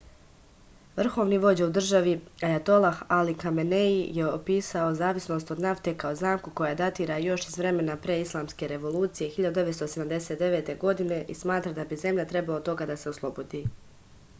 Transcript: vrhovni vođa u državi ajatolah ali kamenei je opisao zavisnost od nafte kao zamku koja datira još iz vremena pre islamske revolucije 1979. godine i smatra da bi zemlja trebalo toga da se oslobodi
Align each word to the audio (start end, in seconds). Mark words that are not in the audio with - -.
vrhovni 0.99 1.37
vođa 1.41 1.65
u 1.65 1.73
državi 1.73 2.13
ajatolah 2.47 3.03
ali 3.17 3.35
kamenei 3.43 3.99
je 4.15 4.25
opisao 4.37 4.87
zavisnost 5.01 5.53
od 5.57 5.61
nafte 5.67 5.93
kao 6.05 6.15
zamku 6.23 6.55
koja 6.61 6.73
datira 6.81 7.19
još 7.25 7.47
iz 7.51 7.59
vremena 7.63 7.99
pre 8.07 8.17
islamske 8.25 8.71
revolucije 8.73 9.31
1979. 9.37 10.75
godine 10.87 11.23
i 11.29 11.39
smatra 11.45 11.77
da 11.81 11.89
bi 11.95 12.03
zemlja 12.09 12.29
trebalo 12.35 12.67
toga 12.73 12.93
da 12.95 12.99
se 13.05 13.09
oslobodi 13.17 13.63